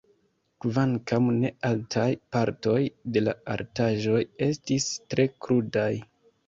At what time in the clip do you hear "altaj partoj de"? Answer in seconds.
1.69-3.25